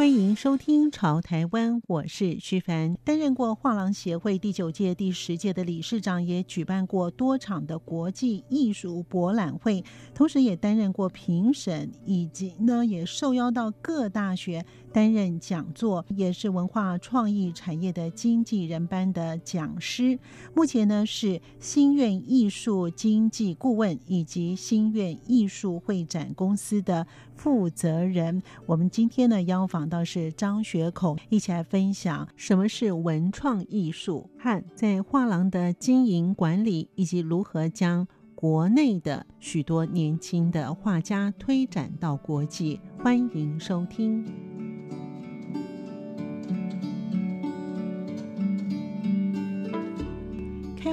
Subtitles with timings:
[0.00, 9.84] 欢迎收听《潮台湾》，我是徐凡，担任过画廊协会第九届、第十届的理事长，也举办过多场的国际艺术博览会，
[10.14, 20.18] 同时也担任过评审，以及呢也受邀到各大学担任讲座，也是文化创意产业的经纪人班的讲师。
[20.54, 28.42] 目前呢是心愿艺术经纪顾问以及心愿艺术会展公司的负责人。
[28.66, 29.90] 我们今天呢邀访。
[29.90, 42.78] 到是张学孔，一起来分享什么是文创艺术和在画廊的经营管理，以及如何将国内的许多年轻的画家推展到国际。
[42.98, 44.59] 欢迎收听。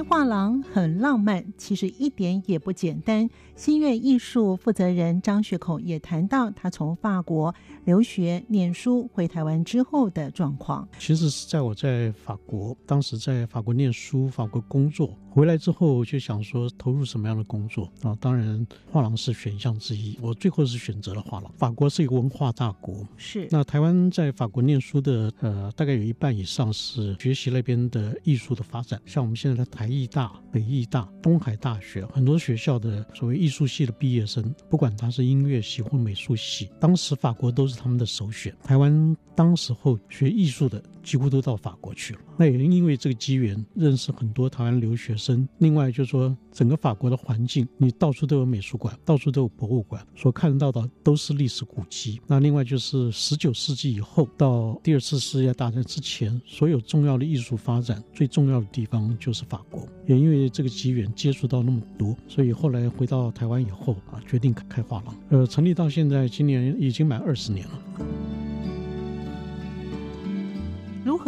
[0.02, 3.28] 画廊很浪漫，其实一点也不简单。
[3.58, 7.52] 心愿艺术负责人张学孔也谈到他从法国
[7.86, 10.88] 留学念书回台湾之后的状况。
[10.96, 18.16] 其实是在我在法国，当时在法国念书、法国工作，回来之后就想说投入什么样的工作啊？
[18.20, 20.16] 当然画廊是选项之一。
[20.22, 21.52] 我最后是选择了画廊。
[21.58, 23.48] 法国是一个文化大国，是。
[23.50, 29.00] 那台湾在法国念书的呃，大概有一半以上是学习那边的艺术的发展。
[29.04, 38.54] 像我们现在的台艺大、北艺大、东海大学很多学校的所谓艺艺术系的毕业生，不管他是音乐系或美术系，当时法国都是他们的首选。
[38.62, 42.20] 台湾当时候学艺术的几乎都到法国去了。
[42.36, 45.48] 那也因为这个机缘，认识很多台湾留学生。
[45.56, 52.20] 另外就是说，整个法国的环境，你到处都有美术馆，到处都有博物馆，所看到的都是历史古迹。
[52.26, 59.88] 那另外就是十九世纪以后到第二次世界大战之前，所有重要的艺术发展最重要的地方就是法国。
[60.06, 65.16] 也因为这个机缘接触到那么多，所以后来回到台湾以后啊，决定开画廊。
[65.30, 68.17] 呃，成立到现在，今年已经满二十年了。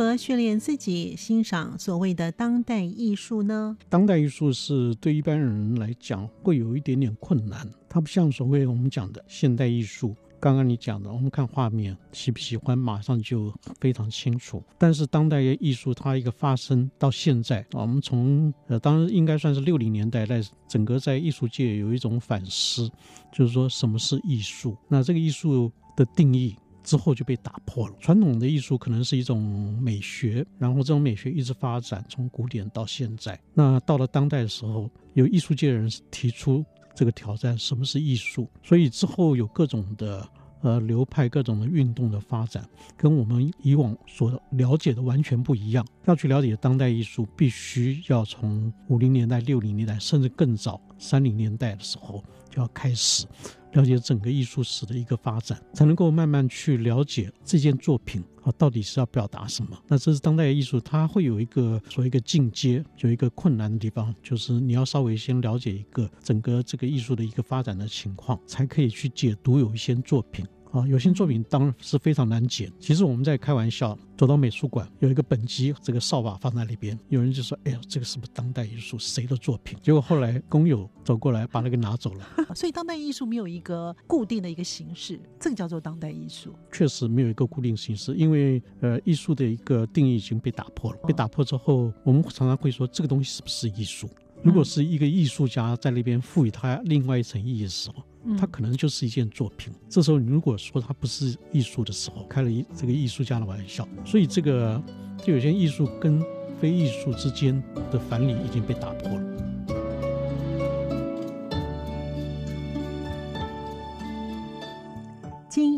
[0.02, 3.76] 何训练自己欣赏所谓的当代艺术呢？
[3.88, 10.16] 当代艺术是对一般人来讲会有一点点困难，它不像所谓我们讲的现代艺术。
[10.40, 14.62] 刚刚你讲的，我们看画面喜不喜欢，马上就非常清楚。
[14.78, 22.90] 但是当代艺术它一个发生到现在，我们从呃，当然应该算是六零年代，在整个在艺术界有一种反思，
[23.30, 24.74] 就是说什么是艺术？
[24.88, 27.94] 那这个艺术的定义之后就被打破了。
[28.00, 33.38] 传统的艺术可能是一种美学，然后这种美学一直发展，从古典到现在。
[33.54, 36.64] 那到了当代的时候，有艺术界的人提出。
[36.92, 38.46] 这个挑战，什么是艺术？
[38.62, 40.28] 所以之后有各种的
[40.60, 45.86] 呃流派、各种的运动的发展，跟我们以往所了解的完全不一样。
[46.06, 53.24] 要去了解当代艺术，必须要从五零年代、六零年代，甚至更早三零年代的时候就要开始。
[53.72, 59.80] 了解整个艺术史的一个发展，才能够慢慢去了解这件作品啊，到底是要表达什么。
[59.86, 70.44] 那这是当代艺术，它会有一个所谓一个进阶，有一个困难的地方，就是你要稍微先了解一个整个这个艺术的一个发展的情况，才可以去解读有一些作品。
[70.72, 72.70] 啊，有些作品当然是非常难解。
[72.78, 78.96] 其实我们在开玩笑，走到美术馆有一个本机，这个扫把放在里边，有人就说：“哎呀，这个是不是当代艺术？
[78.98, 82.26] 谁的作品？”结果后来工友走过来把那个拿走了。
[82.54, 86.54] 所以当代艺术没有一个固定的一个形式，这个叫做当代艺术。
[86.70, 90.98] 确实没有一个固定形式，因为呃，艺术的一个定义已经被打破了。
[91.06, 94.08] 被打破之后，我们常常会说这个东西是不是艺术？
[94.42, 98.02] 如果是一个艺术家在那边赋予他另外一层意义的时候。
[98.38, 99.72] 它可能就是一件作品。
[99.88, 103.88] 这时候，你如果说它不是艺术的时候，开了一这个艺术家的玩笑。
[104.04, 104.78] 所以，这个
[105.24, 106.22] 就有些艺术跟
[106.60, 109.29] 非艺术之间的藩篱已经被打破了。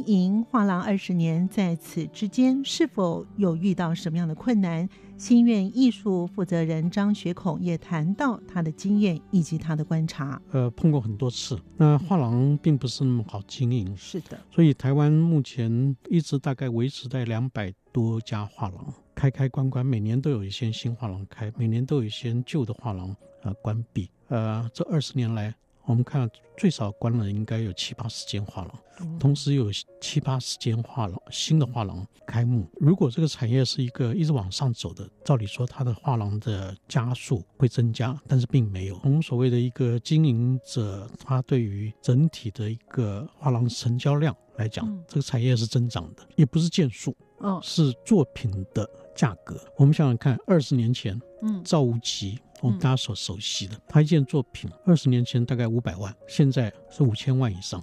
[0.02, 4.88] 经营画廊二十年，在此之间是否有遇到什么样的困难？
[5.16, 10.42] 心愿艺术负责人张学孔也谈到他的经验以及他的观察。
[10.50, 11.56] 呃，碰过很多次。
[11.76, 14.36] 那画廊并不是那么好经营，是的。
[14.50, 24.10] 所以台湾目前一直大概维持在两百多家画廊，开开关关，每年都有一些新画廊开，每年都有一些旧的画廊呃关闭。
[24.28, 29.70] 呃，这二十年来，我们看最少关了应该有七八十间画廊，嗯、同时有
[30.00, 32.66] 七八十间画廊新的画廊开幕。
[32.78, 38.98] 如果这个产业是一个一直往上走的，照理说它的画廊的加速会增加，但是并没有。
[39.00, 49.60] 从所谓的一个经营者，他对于整体的一个画廊成交量来讲，嗯、这个产业是增长的，也不是件数，嗯，是作品的价格。
[49.76, 52.38] 我们想想看，二十年前，嗯，赵无极。
[52.62, 57.80] 我们大家所熟悉的，他一件作品二十年前大概五百万，现在是五千万以上，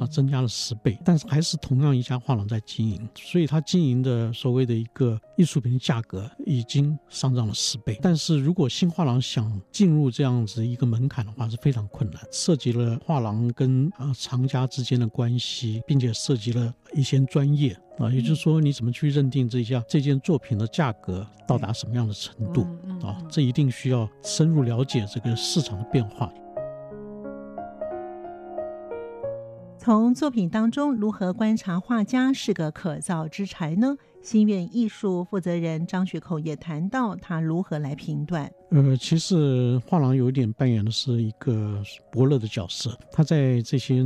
[0.00, 7.98] 啊，增加了十倍，但是还是同样一家画廊在经营，所以他经营的所谓的一个艺术品的价格已经上涨了十倍。
[8.00, 17.78] 但是如果新画廊想进入这样子一个门槛的话，是非常困难，涉及了画廊跟啊藏家之间的关系，并且涉及了一些专业。
[17.98, 22.62] 啊，也就是说，你怎么去认定这家这件作品的价格到达什么样的程度
[23.06, 23.22] 啊？
[23.30, 26.32] 这一定需要深入了解这个市场的变化。
[29.78, 33.96] 从作品当中如何观察画家是个可造之才呢？
[34.22, 38.48] 心愿艺术负责人张学口也谈到他如何来评断。
[38.70, 44.04] 呃，其实画廊有一点扮演的是一个伯乐的角色，他在这些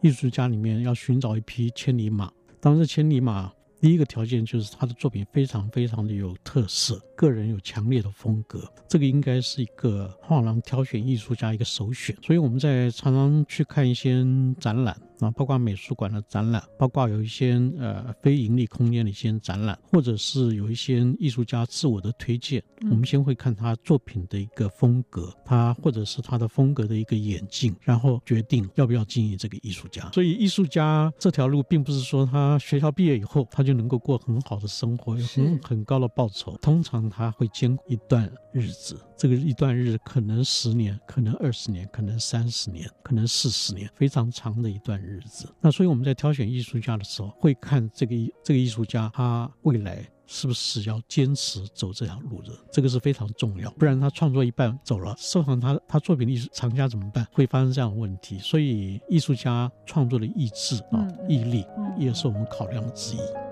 [0.00, 2.30] 艺术家里面要寻找一匹千里马。
[2.60, 12.16] 当时千里马第一个条件就是他的作品非常非常的有特色，个人有强烈的风格，这个应该是一个画廊挑选艺术家一个首选。
[12.22, 14.24] 所以我们在常常去看一些
[14.58, 14.96] 展览。
[15.20, 22.62] 啊，包括美术馆的展览，包括有一些呃非盈利空间的一些展览，或者是有一些艺术家自我的推荐。
[22.82, 30.10] 嗯、我们先会看他作品的一个风格，他或者是他的风格的一个演进，然后决定要不要经营这个艺术家。
[30.12, 36.56] 所以艺术家这条路，并不是说他学校毕业以后他就能够过很好的生活，有很很高的报酬。
[36.58, 45.48] 通常他会经一段日子，这个一段日子可能十年，可能二十年，可能三十年，可能四十年，非常长的一段日子。
[45.60, 48.14] 那所以我们在挑选艺术家的时候，会看这个
[48.44, 53.70] 这个艺术家他未来是不是要坚持走这条路的，这个是非常重要。
[53.72, 57.26] 不然他创作一半走了，收藏他他作品的艺术藏家怎么办？
[57.32, 58.38] 会发生这样的问题。
[58.38, 61.64] 所以艺术家创作的意志啊、毅力，
[61.96, 63.45] 也是我们考量的之一。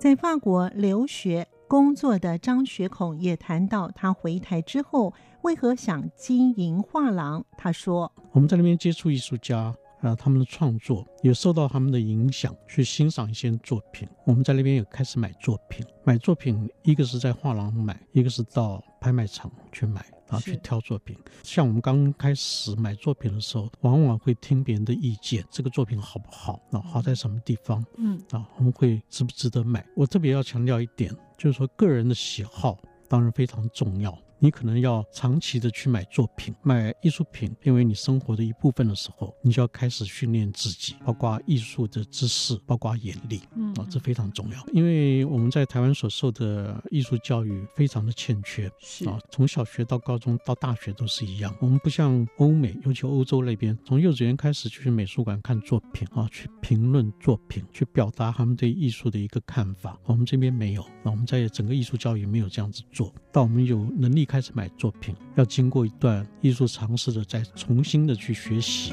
[0.00, 5.12] 在法国留学工作的张学孔也谈到，他回台之后
[5.42, 7.44] 为何想经营画廊。
[7.58, 14.08] 他说：“我们在那边接触艺术家。”啊，他们的创作也受到他们的影响，去欣赏一些作品。
[14.24, 21.16] 我们在那边也开始买作品，买作品，一个是在画廊买，一个是到拍卖场去买，啊，去挑作品。
[21.42, 26.60] 像我们刚开始买作品的时候，往往会听别人的意见，这个作品好不好？
[26.72, 27.84] 啊，好在什么地方？
[27.98, 29.86] 嗯，啊，我们会值不值得买？
[29.94, 34.16] 我特别要强调一点，就是说个人的喜好当然非常重要。
[34.42, 43.42] 你可能要长期的去买作品、买艺术品，因为你生活的一部分的时候，你就要开始训练自己，包括艺术的知识，包括眼力，
[43.76, 44.64] 啊，这非常重要。
[44.72, 51.54] 因为我们在台湾所受的艺术教育非常的欠缺，是啊，从小学到高中到大学都是一样。
[51.60, 59.98] 我们不像欧美，尤其欧洲那边，从幼稚园开始就去美术馆看作品啊，去评论作品，去表达他们对艺术的一个看法。
[60.04, 64.20] 我们这边没有，啊我们在整个艺术教育没有这样子做到，我们有能力。
[64.30, 68.92] 开始买作品，要经过一段艺术尝试的，再重新的去学习。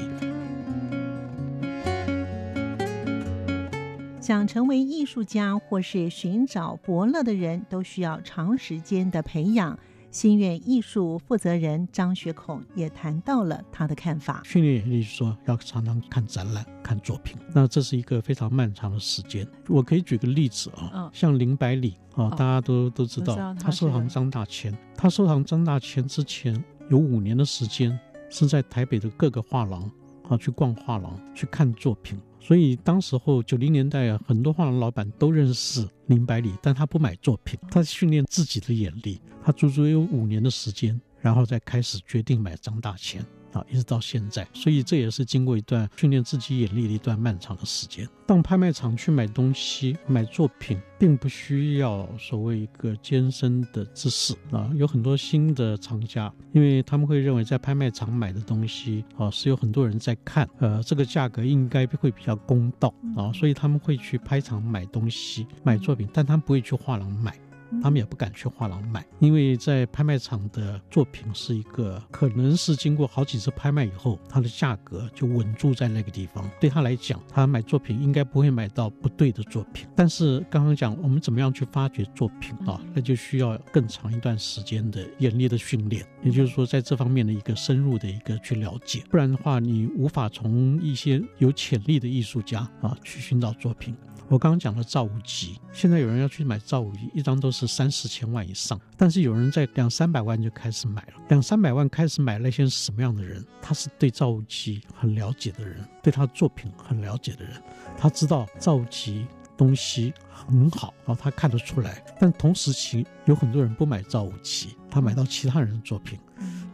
[4.28, 9.78] 想成为艺术家或是寻找伯乐的人，都需要长时间的培养。
[10.10, 14.42] 新苑艺术负责人张学孔也谈到了他的看法。
[14.44, 19.48] 训练也就是说，要常常看展览、看作品，那这是一个非常漫长的时间。
[19.66, 24.76] 我可以举个例子啊，哦、像林百里啊，哦、大家都都知道，知道他，他收藏张大千。
[24.94, 29.90] 他收藏张大千之前有五年的时间是在台北的各个画廊
[30.28, 32.20] 啊去逛画廊、去看作品。
[32.40, 43.24] 所以当时候九零年代啊，很多画廊老板都认识林百里，但他不买作品，他训练自己的眼力，他足足有五年的时间，然后再开始决定买张大千。
[43.52, 48.08] 啊，一直到现在，所以这也是经过一段训练自己眼力的一段漫长的时间。
[48.26, 54.70] 到拍卖场去买东西、买作品，并不需要所谓一个艰深的知识啊。
[54.74, 67.34] 有很多新的藏家，因为他们会认为在拍卖场买的东西啊，是有很多人在看，呃，这个价格应该会比较公道啊，所以他们会去拍场买东西、买作品，但他们不会去画廊买。
[67.82, 76.48] 他们也不敢去画廊买，因为在拍卖场的作品是一个可能是经过好几次拍卖以后，它的价格就稳住在那个地方。
[76.60, 79.86] 对他来讲，他买作品应该不会买到不对的作品。
[79.94, 93.96] 但是刚刚讲我们怎么样去发掘作品啊，那就需要更长一段时间的严厉的训练，也就是说在这方面的一个深入的一个去了解，不然的话你无法从一些有潜力的艺术家啊去寻找作品。
[94.28, 98.78] 我刚刚讲的赵无极，现在有人要去买赵无极，一张都是三四千万以上。
[98.94, 103.42] 但是有人在两三百万就开始买了，两三百万开始买那些什么样的人？
[103.62, 107.54] 他是对赵无极很了解的人，对他作品很了解的人，
[107.96, 109.26] 他知道赵无极
[109.58, 112.02] 东西很好，然后他看得出来。
[112.18, 116.18] 但同时期有很多人不买赵无极，他买到其他人的作品，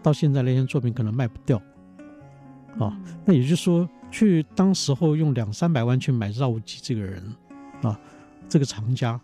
[0.02, 1.60] 到现在那些作品可能卖不掉。
[2.78, 7.24] 啊，那也就是说，去当时候用两三百万去买赵无极这个人。
[7.82, 7.98] 啊，
[8.48, 9.20] 这个藏家，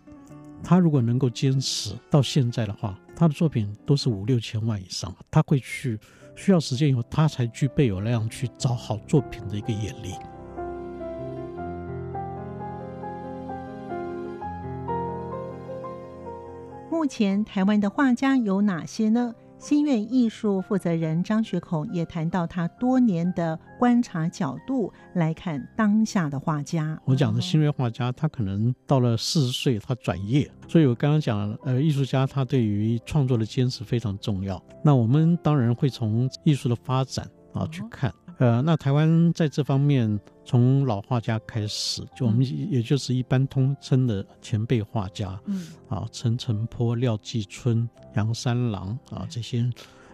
[0.63, 5.15] 他如果能够坚持到现在的话，他的作品都是五六千万以上。
[5.29, 5.99] 他会去
[6.35, 10.13] 需要时间以后，他才具备有那样去找好作品的一个眼力。
[16.91, 19.33] 目前台湾的画家有哪些呢？
[19.57, 26.99] 新月艺术负责人张学孔也谈到他多年的观察角度来看当下的画家。
[27.05, 30.51] 我讲的新锐画家，他可能到了四十岁，他转业。
[30.67, 34.61] 所以我刚刚讲，呃，艺术家他对于创作的坚持非常重要。
[34.83, 38.13] 那我们当然会从艺术的发展啊去看。
[38.41, 49.69] 呃，那台湾在这方面，从老画家开始，就我们也就是一般通称的前辈画家，嗯，啊，陈澄波、廖继春、杨三郎啊这些，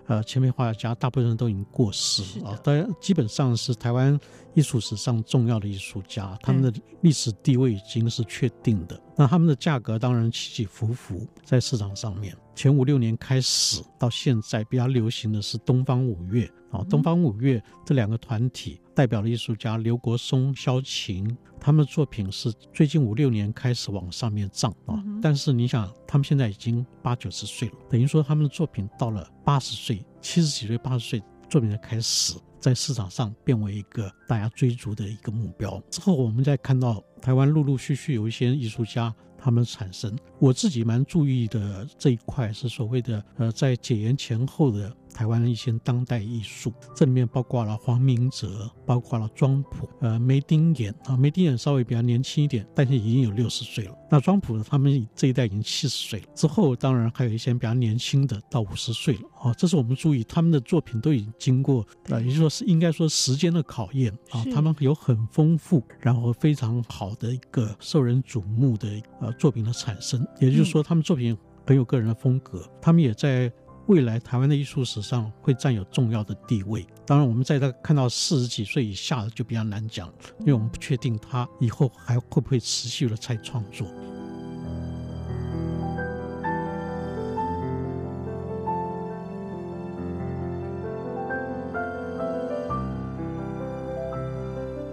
[0.08, 4.18] 呃，前辈画家大部分人都已经过世啊，当然基本上是台湾
[4.54, 9.00] 艺术史上重要的艺术家，他们的历史地位已经是确定的。
[9.16, 12.36] 那他们的价格当然起起伏伏在市场上面。
[12.56, 25.00] 前五六年开始到现在比较流行的是东方五月啊，东方五月这两个团体代表的艺术家刘国松、萧琴，他们的作品是最近五六年开始往上面涨啊。
[25.22, 35.80] 但是你想，他们现在已经八九十岁了，等于说他们的作品到了八十岁、七十几岁、八十岁，作品才开始在市场上变为一个大家追逐的一个目标。
[35.92, 39.14] 之后我们再看到台湾陆陆续续有一些艺术家。
[39.40, 44.92] 他们产生，我自己蛮注意的这一块是所谓的呃，在解严前后的。
[45.18, 53.98] 台湾的一些当代艺术，这里面包括了黄明哲，包括了庄普，呃，梅丁眼啊，梅丁眼稍微比较年轻一点，但是已经有六十岁了。
[54.12, 56.28] 那庄普他们这一代已经七十岁了。
[56.36, 59.22] 之后当然还有一些比较年轻的，到五十岁了。
[59.42, 64.46] 啊，这是我们注意他们的作品都已经经过，呃，也就是说是应该说时间的考验啊。
[64.54, 70.24] 他们有很丰富，然后非常好的一个受人瞩目的呃作品的产生。
[70.40, 73.52] 也就是说，他们作品很有个人的风格，他们也在。
[73.88, 76.86] 未来台湾的艺术史上会占有重要的地位。
[77.06, 83.88] 当然，我们在他看到四十几岁以下的就比较难讲，因为我们不确定他以后还会不会持续的再创作。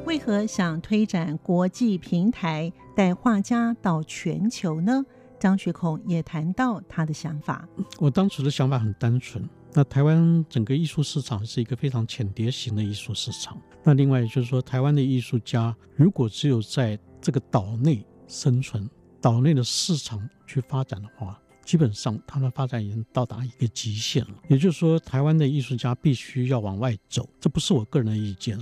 [0.07, 5.05] 为何想推展国际平台，带画家到全球呢？
[5.45, 7.69] 张学孔也谈到他的想法。
[7.99, 9.47] 我当时的想法很单纯。
[9.75, 13.61] 那台湾整个艺术市场是一个非常浅碟型的艺术市场。
[13.83, 18.89] 那另外就是说，台湾的艺术家如果只有在这个岛内生存，
[19.21, 24.35] 岛内的市场去发展的话，基本上他们发展已经到达一个极限了。
[24.49, 27.29] 也就是说，台湾的艺术家必须要往外走。
[27.39, 28.59] 这不是我个人的意见。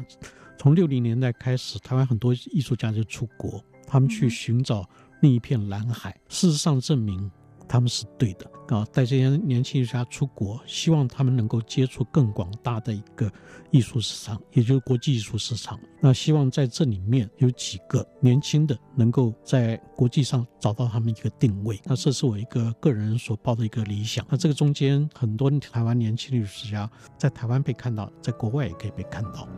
[0.59, 4.85] 从六零年代开始，台湾很多艺术家就出国，他们去寻找。
[5.23, 7.31] 另一片蓝海，事实上证明
[7.69, 8.85] 他们是对的啊！
[8.93, 13.33] 带这些年轻艺术家出国，希望他们能够接触更广大的一个
[13.71, 15.79] 艺术市场，也就是国际艺术市场。
[16.01, 21.81] 那希望在这里面有几个年轻的，能够在国际上找到他们一个定位。
[21.85, 24.27] 那这是我一个个人所抱的一个理想。
[24.29, 29.49] 那这个中间，很多台湾年轻艺术家在台湾被看到，在国外也可以被看到。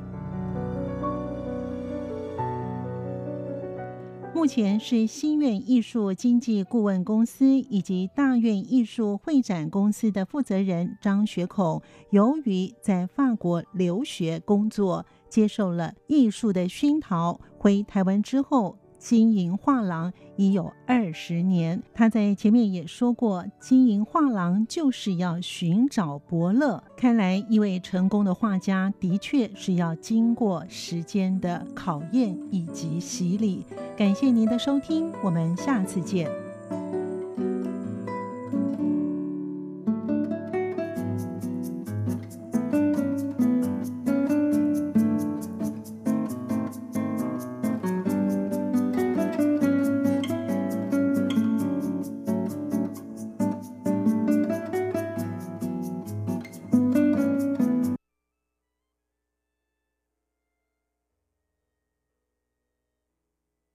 [4.35, 18.76] 目前是新苑艺术经纪顾问公司以及大院艺术会展公司的负责人张学孔，由于在法国留学工作，接受了艺术的熏陶，回台湾之后。
[19.04, 26.82] 经营画廊已有二十年，他在前面也说过，经营画廊就是要寻找伯乐。
[26.96, 33.66] 看来，一位成功的画家的确是要经过时间的考验以及洗礼。
[33.94, 36.26] 感谢您的收听，我们下次见。